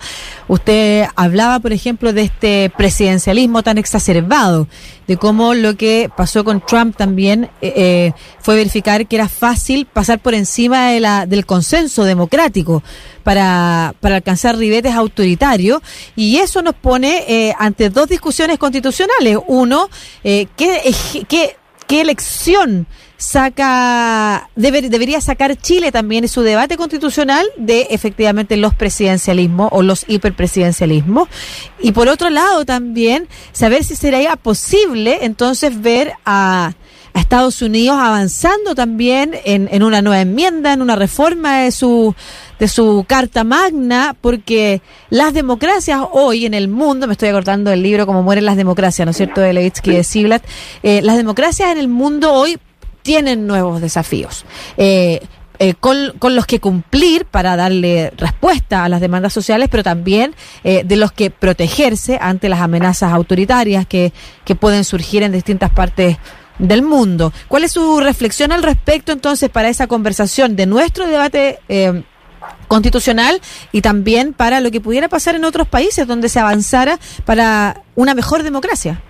Usted 0.47 1.05
hablaba, 1.15 1.59
por 1.59 1.73
ejemplo, 1.73 2.13
de 2.13 2.21
este 2.21 2.71
presidencialismo 2.77 3.63
tan 3.63 3.79
exacerbado, 3.79 4.67
de 5.07 5.17
cómo 5.17 5.55
lo 5.55 5.75
que 5.75 6.11
pasó 6.15 6.43
con 6.43 6.61
Trump 6.61 6.95
también 6.95 7.49
eh, 7.61 7.73
eh, 7.75 8.13
fue 8.39 8.55
verificar 8.55 9.07
que 9.07 9.15
era 9.15 9.27
fácil 9.27 9.85
pasar 9.85 10.19
por 10.19 10.33
encima 10.33 10.91
de 10.91 10.99
la, 10.99 11.25
del 11.25 11.45
consenso 11.45 12.03
democrático 12.03 12.83
para, 13.23 13.95
para 13.99 14.17
alcanzar 14.17 14.57
ribetes 14.57 14.93
autoritarios 14.93 15.81
y 16.15 16.37
eso 16.37 16.61
nos 16.61 16.75
pone 16.83 17.23
eh, 17.29 17.55
ante 17.57 17.89
dos 17.89 18.09
discusiones 18.09 18.59
constitucionales. 18.59 19.37
Uno, 19.47 19.89
eh, 20.25 20.47
¿qué, 20.57 21.55
elección 21.89 22.87
saca 23.17 24.49
debería 24.55 25.21
sacar 25.21 25.55
Chile 25.55 25.91
también 25.91 26.23
en 26.23 26.27
su 26.27 26.41
debate 26.41 26.75
constitucional 26.75 27.45
de 27.55 27.87
efectivamente 27.91 28.57
los 28.57 28.73
presidencialismos 28.73 29.69
o 29.71 29.83
los 29.83 30.03
hiperpresidencialismos 30.07 31.29
y 31.79 31.91
por 31.91 32.07
otro 32.07 32.31
lado 32.31 32.65
también 32.65 33.27
saber 33.51 33.83
si 33.83 33.95
sería 33.95 34.35
posible 34.37 35.19
entonces 35.21 35.79
ver 35.83 36.13
a, 36.25 36.73
a 37.13 37.19
Estados 37.19 37.61
Unidos 37.61 37.97
avanzando 37.99 38.75
también 38.75 39.35
en, 39.45 39.69
en 39.71 39.83
una 39.83 40.01
nueva 40.01 40.21
enmienda, 40.21 40.73
en 40.73 40.81
una 40.81 40.95
reforma 40.95 41.59
de 41.59 41.71
su 41.71 42.15
de 42.63 42.69
su 42.69 43.03
carta 43.05 43.43
magna, 43.43 44.15
porque 44.21 44.81
las 45.09 45.33
democracias 45.33 45.99
hoy 46.13 46.45
en 46.45 46.53
el 46.53 46.69
mundo, 46.69 47.07
me 47.07 47.11
estoy 47.11 47.27
acordando 47.27 47.71
del 47.71 47.83
libro 47.83 48.05
Cómo 48.05 48.23
mueren 48.23 48.45
las 48.45 48.55
democracias, 48.55 49.05
¿no 49.05 49.11
es 49.11 49.17
cierto?, 49.17 49.41
de 49.41 49.51
Levitsky 49.51 49.91
y 49.91 49.95
de 49.95 50.03
Ziblatt, 50.05 50.45
eh, 50.81 51.01
las 51.01 51.17
democracias 51.17 51.71
en 51.71 51.77
el 51.77 51.89
mundo 51.89 52.31
hoy 52.31 52.57
tienen 53.01 53.47
nuevos 53.47 53.81
desafíos. 53.81 54.45
Eh, 54.77 55.19
eh, 55.59 55.73
con, 55.73 56.13
con, 56.19 56.35
los 56.35 56.45
que 56.45 56.59
cumplir 56.59 57.25
para 57.25 57.57
darle 57.57 58.11
respuesta 58.17 58.85
a 58.85 58.89
las 58.89 59.01
demandas 59.01 59.33
sociales, 59.33 59.67
pero 59.69 59.83
también 59.83 60.33
de 60.63 60.95
los 60.95 61.11
que 61.11 61.29
protegerse 61.29 62.17
ante 62.19 62.49
las 62.49 62.59
amenazas 62.59 63.13
autoritarias 63.13 63.85
que, 63.85 64.13
que 64.45 64.55
pueden 64.55 64.83
surgir 64.83 65.21
en 65.21 65.31
distintas 65.31 65.69
partes 65.69 66.17
del 66.59 66.81
mundo. 66.81 67.33
¿Cuál 67.47 67.63
es 67.63 67.71
su 67.71 67.99
reflexión 67.99 68.51
al 68.51 68.63
respecto 68.63 69.11
entonces 69.11 69.49
para 69.49 69.69
esa 69.69 69.87
conversación 69.87 70.55
de 70.55 70.65
nuestro 70.65 71.07
debate 71.07 71.59
eh, 71.69 72.03
constitucional 72.67 73.41
y 73.71 73.81
también 73.81 74.33
para 74.33 74.59
lo 74.59 74.71
que 74.71 74.81
pudiera 74.81 75.09
pasar 75.09 75.35
en 75.35 75.45
otros 75.45 75.67
países 75.67 76.07
donde 76.07 76.29
se 76.29 76.39
avanzara 76.39 76.99
para 77.25 77.81
una 77.95 78.13
mejor 78.13 78.43
democracia? 78.43 79.01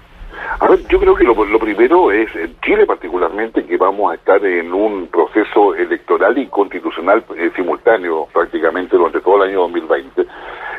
A 0.59 0.67
ver, 0.67 0.79
yo 0.87 0.99
creo 0.99 1.15
que 1.15 1.23
lo, 1.23 1.59
primero 1.59 2.11
es, 2.11 2.33
en 2.35 2.55
Chile 2.61 2.85
particularmente, 2.85 3.65
que 3.65 3.77
vamos 3.77 4.11
a 4.11 4.15
estar 4.15 4.43
en 4.45 4.73
un 4.73 5.07
proceso 5.07 5.75
electoral 5.75 6.37
y 6.37 6.47
constitucional 6.47 7.23
eh, 7.35 7.51
simultáneo 7.55 8.27
prácticamente 8.33 8.95
durante 8.97 9.21
todo 9.21 9.43
el 9.43 9.49
año 9.49 9.61
2020 9.61 10.25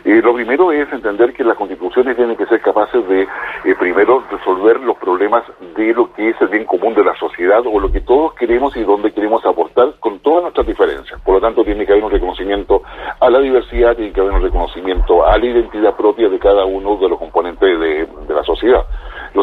eh, 0.05 0.21
lo 0.23 0.35
primero 0.35 0.71
es 0.71 0.93
entender 0.93 1.33
que 1.33 1.43
las 1.43 1.57
constituciones 1.57 2.15
tienen 2.15 2.37
que 2.37 2.45
ser 2.45 2.61
capaces 2.61 3.09
de, 3.09 3.23
eh, 3.23 3.75
primero, 3.79 4.23
resolver 4.31 4.79
los 4.81 4.99
problemas 4.99 5.45
de 5.75 5.95
lo 5.95 6.13
que 6.13 6.29
es 6.29 6.37
el 6.43 6.49
bien 6.49 6.67
común 6.67 6.95
de 6.95 7.03
la 7.03 7.17
sociedad 7.17 7.63
o 7.65 7.81
lo 7.81 7.91
que 7.91 8.03
todos 8.03 8.35
queremos 8.35 8.77
y 8.77 8.83
donde 8.83 9.13
queremos 9.13 9.45
aportar 9.47 9.95
con 10.01 10.19
todas 10.19 10.43
nuestras 10.43 10.67
diferencias. 10.67 11.19
Por 11.23 11.37
lo 11.37 11.41
tanto, 11.41 11.65
tiene 11.65 11.87
que 11.87 11.93
haber 11.93 12.05
un 12.05 12.11
reconocimiento 12.11 12.83
a 13.19 13.31
la 13.31 13.39
diversidad, 13.39 13.97
tiene 13.97 14.13
que 14.13 14.21
haber 14.21 14.35
un 14.35 14.43
reconocimiento 14.43 15.27
a 15.27 15.39
la 15.39 15.47
identidad 15.47 15.97
propia 15.97 16.29
de 16.29 16.39
cada 16.39 16.67
uno 16.67 16.97
de 16.97 17.09
los 17.09 17.19
componentes 17.19 17.81
de 17.81 18.35
la 18.35 18.45
sociedad. 18.45 18.85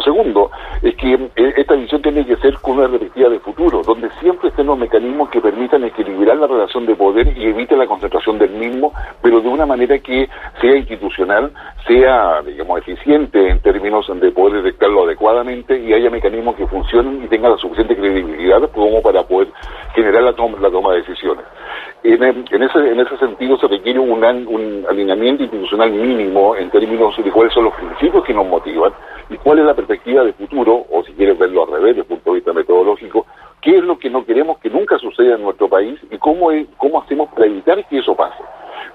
Segundo 0.02 0.50
es 0.82 0.94
que 0.96 1.14
eh, 1.14 1.54
esta 1.56 1.74
visión 1.74 2.02
tiene 2.02 2.24
que 2.26 2.36
ser 2.36 2.54
con 2.58 2.78
una 2.78 2.88
perspectiva 2.88 3.28
de 3.28 3.38
futuro, 3.40 3.82
donde 3.82 4.10
siempre 4.20 4.48
estén 4.48 4.66
los 4.66 4.78
mecanismos 4.78 5.30
que 5.30 5.40
permitan 5.40 5.84
equilibrar 5.84 6.36
la 6.36 6.46
relación 6.46 6.86
de 6.86 6.94
poder 6.94 7.36
y 7.36 7.46
evite 7.46 7.76
la 7.76 7.86
concentración 7.86 8.38
del 8.38 8.50
mismo, 8.50 8.92
pero 9.22 9.40
de 9.40 9.48
una 9.48 9.66
manera 9.66 9.98
que 9.98 10.28
sea 10.60 10.76
institucional, 10.76 11.52
sea, 11.86 12.42
digamos, 12.42 12.78
eficiente 12.78 13.48
en 13.48 13.60
términos 13.60 14.10
de 14.12 14.30
poder 14.32 14.62
detectarlo 14.62 15.04
adecuadamente 15.04 15.78
y 15.78 15.92
haya 15.92 16.10
mecanismos 16.10 16.56
que 16.56 16.66
funcionen 16.66 17.22
y 17.22 17.28
tengan 17.28 17.52
la 17.52 17.58
suficiente 17.58 17.96
credibilidad 17.96 18.70
como 18.72 19.00
para 19.02 19.22
poder 19.22 19.48
generar 19.94 20.22
la 20.22 20.32
toma, 20.32 20.58
la 20.60 20.70
toma 20.70 20.92
de 20.92 20.98
decisiones. 20.98 21.44
En, 22.04 22.22
ese, 22.24 22.78
en 22.78 22.98
ese 22.98 23.16
sentido 23.18 23.56
se 23.58 23.68
requiere 23.68 24.00
un, 24.00 24.24
alineamiento 24.88 25.44
institucional 25.44 25.92
mínimo 25.92 26.56
en 26.56 26.68
términos 26.70 27.14
de 27.16 27.30
cuáles 27.30 27.54
son 27.54 27.64
los 27.64 27.74
principios 27.74 28.24
que 28.24 28.34
nos 28.34 28.44
motivan 28.44 28.92
y 29.30 29.36
cuál 29.36 29.60
es 29.60 29.66
la 29.66 29.74
perspectiva 29.74 30.24
de 30.24 30.32
futuro, 30.32 30.84
o 30.90 31.04
si 31.04 31.12
quieres 31.12 31.38
verlo 31.38 31.62
al 31.62 31.70
revés, 31.70 31.96
desde 31.96 32.00
el 32.00 32.06
punto 32.06 32.30
de 32.30 32.36
vista 32.36 32.52
metodológico, 32.52 33.26
qué 33.60 33.76
es 33.76 33.84
lo 33.84 33.98
que 33.98 34.10
no 34.10 34.24
queremos 34.24 34.58
que 34.58 34.68
nunca 34.68 34.98
suceda 34.98 35.36
en 35.36 35.42
nuestro 35.42 35.68
país 35.68 35.98
y 36.10 36.18
cómo, 36.18 36.48
cómo 36.76 37.02
hacemos 37.02 37.28
para 37.30 37.46
evitar 37.46 37.86
que 37.86 37.98
eso 37.98 38.16
pase. 38.16 38.42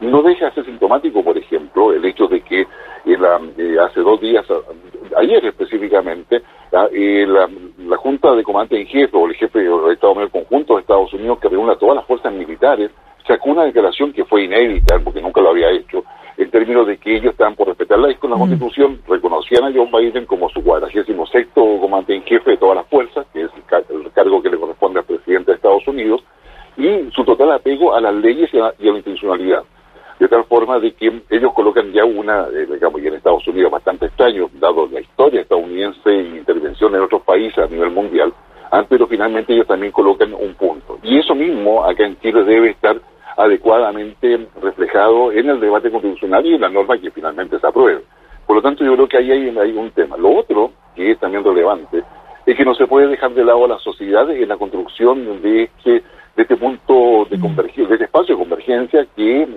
No 0.02 0.22
deja 0.22 0.48
de 0.48 0.52
ser 0.52 0.66
sintomático, 0.66 1.24
por 1.24 1.38
ejemplo, 1.38 1.94
el 1.94 2.04
hecho 2.04 2.28
de 2.28 2.42
que 2.42 2.68
eh, 3.06 3.78
hace 3.80 4.02
dos 4.02 4.20
días, 4.20 4.46
ayer 5.16 5.46
específicamente, 5.46 6.42
la, 6.72 6.90
eh, 6.92 7.26
la, 7.26 7.48
Junta 7.98 8.36
de 8.36 8.44
Comandante 8.44 8.80
en 8.80 8.86
Jefe 8.86 9.16
o 9.18 9.28
el 9.28 9.36
jefe 9.36 9.60
del 9.60 9.92
Estado 9.92 10.14
Mayor 10.14 10.32
Conjunto 10.32 10.76
de 10.76 10.82
Estados 10.82 11.07
Que 11.36 11.50
reúne 11.50 11.74
a 11.74 11.78
todas 11.78 11.96
las 11.96 12.06
fuerzas 12.06 12.32
militares, 12.32 12.92
sacó 13.28 13.50
una 13.50 13.66
declaración 13.66 14.14
que 14.14 14.24
fue 14.26 14.46
inédita, 14.46 15.00
porque 15.04 15.22
nunca 15.22 15.42
lo 15.42 15.50
había 15.50 15.70
hecho, 15.72 16.04
en 16.38 16.50
términos 16.52 16.88
de 16.88 16.98
que 16.98 17.18
ellos 17.18 17.32
estaban 17.32 17.56
por 17.56 17.68
respetar 17.68 18.00
la, 18.00 18.08
la 18.08 18.16
Constitución, 18.16 19.02
reconocían 19.08 19.66
a 19.66 19.72
John 19.74 19.92
Biden 19.92 20.26
como 20.26 20.50
su 20.50 20.64
cuadragésimo 20.64 21.26
sexto 21.26 21.62
comandante 21.80 22.16
en 22.16 22.24
jefe 22.24 22.52
de 22.52 22.58
todas 22.58 22.78
las 22.78 22.88
fuerzas, 22.88 23.26
que 23.34 23.42
es 23.42 23.52
el, 23.56 24.12
cargo 24.12 24.42
que 24.42 24.50
le 24.50 24.58
corresponde 24.58 25.00
al 25.00 25.06
presidente 25.06 25.52
de 25.52 25.56
Estados 25.56 25.88
Unidos, 25.88 26.24
y 26.78 27.10
su 27.12 27.26
total 27.26 27.52
apego 27.52 27.96
a 27.96 28.02
las 28.02 28.14
leyes 28.14 28.54
y 28.54 28.60
a, 28.60 28.74
la 28.78 28.98
institucionalidad. 28.98 29.64
De 30.20 30.28
tal 30.28 30.46
forma 30.46 30.80
de 30.80 30.94
que 30.94 31.22
ellos 31.30 31.54
colocan 31.54 31.92
ya 31.92 32.06
una, 32.06 32.48
eh, 32.48 32.68
digamos, 32.72 33.02
y 33.02 33.08
en 33.08 33.16
Estados 33.16 33.48
Unidos 33.48 33.72
bastante 33.72 34.08
extraño, 34.08 34.50
dado 34.54 34.88
la 34.88 35.00
historia 35.00 35.42
estadounidense 35.42 36.10
e 36.10 36.38
intervención 36.38 36.96
en 36.96 37.02
otros 37.02 37.22
países 37.24 37.58
a 37.60 37.68
nivel 37.68 37.92
mundial, 37.92 38.34
pero 38.90 39.08
finalmente 39.08 39.54
ellos 39.54 39.68
también 39.68 39.92
colocan 39.92 40.34
un 40.34 40.54
punto. 40.56 41.00
Y 41.04 41.20
eso 41.20 41.36
mismo 41.36 41.84
acá 41.84 42.06
en 42.06 42.20
Chile 42.20 42.44
debe 42.44 42.70
estar 42.72 43.00
adecuadamente 43.38 44.48
reflejado 44.62 45.32
en 45.32 45.50
el 45.50 45.60
debate 45.60 45.92
constitucional 45.92 46.46
y 46.46 46.56
en 46.56 46.62
la 46.62 46.70
norma 46.70 46.98
que 46.98 47.12
finalmente 47.12 47.60
se 47.60 47.68
apruebe. 47.68 48.02
Por 48.48 48.56
lo 48.56 48.62
tanto, 48.62 48.84
yo 48.84 48.94
creo 48.94 49.08
que 49.08 49.18
ahí 49.18 49.32
hay, 49.32 49.78
un 49.78 49.92
tema. 49.92 50.18
Lo 50.18 50.36
otro, 50.38 50.72
que 50.96 51.12
es 51.12 51.20
también 51.20 51.44
relevante, 51.44 52.02
es 52.46 52.56
que 52.56 52.66
no 52.66 52.74
se 52.74 52.88
puede 52.88 53.08
dejar 53.08 53.32
de 53.34 53.44
lado 53.44 53.66
a 53.66 53.68
la 53.68 53.80
sociedad 53.80 54.30
en 54.32 54.48
la 54.48 54.56
construcción 54.56 55.42
de 55.42 55.64
este, 55.64 55.92
de 55.92 56.44
este 56.44 56.56
punto 56.56 57.28
de 57.30 57.38
mm. 57.38 57.42
convergencia, 57.42 57.88
de 57.88 57.94
este 57.94 58.06
espacio 58.06 58.36
de 58.36 58.42
convergencia 58.42 59.06
que, 59.16 59.48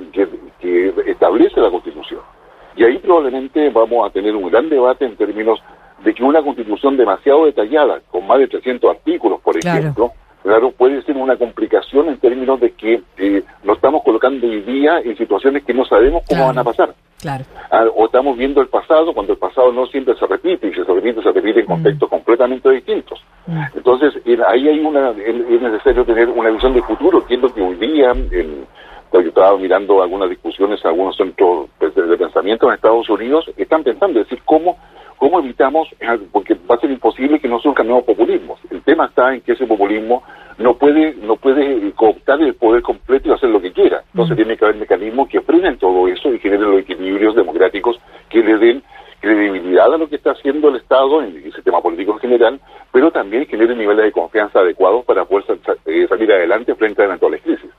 que, 0.61 0.93
establece 1.07 1.61
la 1.61 1.71
Constitución. 1.71 2.21
Y 2.77 2.85
ahí 2.85 2.99
probablemente 2.99 3.71
vamos 3.71 4.07
a 4.07 4.13
tener 4.13 4.35
un 4.35 4.51
gran 4.51 4.69
debate 4.69 5.05
en 5.05 5.17
términos 5.17 5.63
de 6.05 6.15
que 6.15 6.25
una 6.25 6.43
constitución 6.43 6.97
demasiado 6.97 7.47
detallada, 7.47 8.01
con 8.11 8.27
más 8.27 8.39
de 8.39 8.49
300 8.49 8.91
artículos, 8.91 9.41
por 9.41 9.57
ejemplo, 9.57 10.13
claro, 10.43 10.71
puede 10.73 11.03
ser 11.03 11.17
una 11.17 11.37
complicación 11.37 12.09
en 12.09 12.19
términos 12.19 12.61
de 12.61 12.73
que 12.73 13.03
eh, 13.19 13.43
nos 13.63 13.77
estamos 13.77 14.03
colocando 14.03 14.47
hoy 14.47 14.63
día 14.63 15.01
en 15.05 15.17
situaciones 15.17 15.65
que 15.65 15.75
no 15.75 15.85
sabemos 15.85 16.23
cómo 16.29 16.47
van 16.47 16.59
a 16.59 16.65
pasar. 16.65 16.95
Claro. 17.21 17.45
Ah, 17.71 17.85
o 17.95 18.07
estamos 18.07 18.37
viendo 18.39 18.63
el 18.63 18.69
pasado 18.69 19.13
cuando 19.13 19.35
el 19.35 19.39
pasado 19.39 19.73
no 19.73 19.87
siempre 19.87 20.15
se 20.17 20.27
repite 20.27 20.69
y 20.69 20.71
si 20.71 20.83
se 20.83 20.93
repite 20.93 21.23
se 21.23 21.33
repite 21.33 21.61
en 21.61 21.67
mm. 21.67 21.69
contextos 21.69 22.09
completamente 22.09 22.71
distintos. 22.71 23.23
Mm. 23.47 23.61
Entonces 23.77 24.15
ahí 24.49 24.69
hay 24.69 24.81
una 24.81 25.11
es 25.11 25.61
necesario 25.61 26.05
tener 26.07 26.29
una 26.31 26.49
visión 26.49 26.73
de 26.73 26.83
futuro, 26.83 27.27
que 27.27 27.35
es 27.35 27.41
lo 27.41 27.53
que 27.53 27.61
hoy 27.61 27.75
día 27.75 28.15
yo 29.19 29.29
estaba 29.29 29.57
mirando 29.59 30.03
algunas 30.03 30.31
discusiones 30.31 30.81
en 30.85 30.91
algunos 30.91 31.17
centros 31.17 31.69
de, 31.81 32.17
pensamiento 32.17 32.69
en 32.69 32.75
Estados 32.75 33.09
Unidos, 33.09 33.51
están 33.57 33.83
pensando, 33.83 34.21
es 34.21 34.29
decir, 34.29 34.43
cómo, 34.45 34.79
cómo 35.21 35.39
evitamos, 35.39 35.87
porque 36.33 36.55
va 36.69 36.77
a 36.77 36.81
ser 36.81 36.91
imposible 36.91 37.39
que 37.39 37.47
no 37.47 37.61
surjan 37.61 37.87
nuevos 37.87 38.07
populismos. 38.07 38.59
El 38.71 38.81
tema 38.83 39.05
está 39.05 39.35
en 39.35 39.43
que 39.43 39.53
ese 39.53 39.67
populismo 39.67 40.23
no 40.57 40.79
puede, 40.79 41.15
no 41.17 41.37
puede 41.37 41.93
cooptar 41.93 42.41
el 42.41 42.55
poder 42.55 42.81
completo 42.81 43.29
y 43.29 43.33
hacer 43.33 43.51
lo 43.51 43.61
que 43.61 43.71
quiera. 43.71 44.03
Entonces 44.15 44.33
mm. 44.33 44.37
tiene 44.37 44.57
que 44.57 44.65
haber 44.65 44.79
mecanismos 44.79 45.29
que 45.29 45.43
frenen 45.43 45.77
todo 45.77 46.09
eso 46.09 46.33
y 46.33 46.39
generen 46.39 46.71
los 46.71 46.81
equilibrios 46.81 47.35
democráticos 47.35 48.01
que 48.31 48.43
le 48.43 48.57
den 48.57 48.83
credibilidad 49.21 49.93
a 49.93 49.99
lo 49.99 50.09
que 50.09 50.17
está 50.17 50.31
haciendo 50.31 50.71
el 50.71 50.77
Estado 50.77 51.23
en 51.23 51.37
el 51.37 51.53
sistema 51.53 51.83
político 51.83 52.13
en 52.13 52.21
general, 52.21 52.61
pero 52.91 53.11
también 53.11 53.45
generen 53.45 53.77
niveles 53.77 54.07
de 54.07 54.13
confianza 54.13 54.61
adecuados 54.61 55.05
para 55.05 55.27
poder 55.27 55.45
eh, 55.85 56.07
salir 56.09 56.33
adelante 56.33 56.75
frente 56.77 57.03
a 57.03 57.05
eventuales 57.05 57.43
crisis. 57.43 57.70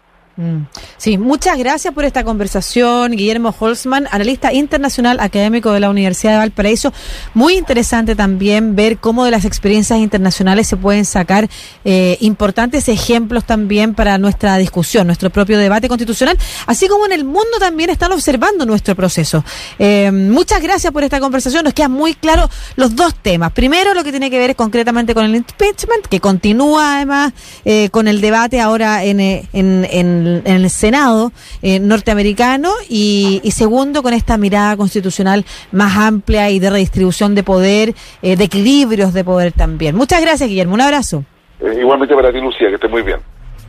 Mm. 0.42 0.66
Sí, 0.98 1.20
muchas 1.20 1.56
gracias 1.60 1.94
por 1.94 2.04
esta 2.04 2.24
conversación, 2.24 3.12
Guillermo 3.12 3.54
Holzman, 3.58 4.08
analista 4.10 4.52
internacional 4.52 5.20
académico 5.20 5.72
de 5.72 5.80
la 5.80 5.90
Universidad 5.92 6.32
de 6.32 6.38
Valparaíso. 6.40 6.92
Muy 7.36 7.58
interesante 7.58 8.16
también 8.16 8.76
ver 8.76 8.98
cómo 8.98 9.24
de 9.24 9.30
las 9.30 9.46
experiencias 9.46 10.00
internacionales 10.00 10.68
se 10.68 10.78
pueden 10.78 11.06
sacar 11.06 11.48
eh, 11.86 12.18
importantes 12.22 12.90
ejemplos 12.90 13.46
también 13.46 13.94
para 13.94 14.18
nuestra 14.18 14.58
discusión, 14.58 15.06
nuestro 15.06 15.30
propio 15.30 15.60
debate 15.60 15.88
constitucional, 15.88 16.36
así 16.66 16.88
como 16.88 17.06
en 17.06 17.12
el 17.12 17.24
mundo 17.24 17.60
también 17.60 17.92
están 17.92 18.12
observando 18.12 18.66
nuestro 18.66 18.96
proceso. 18.96 19.46
Eh, 19.78 20.10
muchas 20.12 20.60
gracias 20.64 20.92
por 20.92 21.04
esta 21.04 21.20
conversación, 21.20 21.66
nos 21.66 21.76
quedan 21.76 21.92
muy 21.92 22.16
claros 22.16 22.50
los 22.78 22.96
dos 22.96 23.14
temas. 23.14 23.52
Primero, 23.52 23.94
lo 23.94 24.04
que 24.04 24.10
tiene 24.10 24.32
que 24.32 24.40
ver 24.40 24.56
concretamente 24.56 25.14
con 25.14 25.26
el 25.26 25.36
impeachment, 25.36 26.08
que 26.08 26.20
continúa 26.20 26.96
además 26.96 27.34
eh, 27.64 27.90
con 27.92 28.08
el 28.08 28.22
debate 28.22 28.60
ahora 28.60 29.04
en, 29.04 29.20
en, 29.20 29.48
en 29.54 30.31
en, 30.46 30.48
el 30.48 30.70
Senado 30.70 31.32
eh, 31.62 31.80
norteamericano 31.80 32.72
y, 32.90 33.42
segundo 33.52 34.02
con 34.04 34.14
esta 34.14 34.38
mirada 34.38 34.78
constitucional 34.78 35.46
más 35.72 35.98
amplia 35.98 36.50
y 36.50 36.60
de 36.60 36.70
redistribución 36.70 37.36
de 37.36 37.44
poder, 37.44 37.94
eh, 38.22 38.36
de 38.36 38.44
equilibrios 38.44 39.14
de 39.14 39.24
poder 39.24 39.52
también. 39.52 39.96
Muchas 39.96 40.22
gracias, 40.22 40.50
Guillermo. 40.50 40.74
Un 40.74 40.82
abrazo. 40.82 41.24
Eh, 41.60 41.78
igualmente 41.80 42.16
para 42.16 42.32
ti, 42.32 42.40
Lucía, 42.40 42.70
que 42.70 42.76
esté 42.76 42.88
muy 42.88 43.02
bien. 43.02 43.20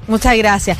Muchas 0.08 0.36
gracias. 0.36 0.78